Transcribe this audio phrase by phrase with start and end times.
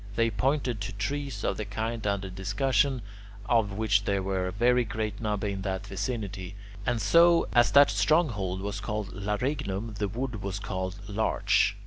[0.15, 3.03] They pointed to trees of the kind under discussion,
[3.45, 6.55] of which there are very great numbers in that vicinity.
[6.87, 11.75] And so, as that stronghold was called Larignum, the wood was called larch.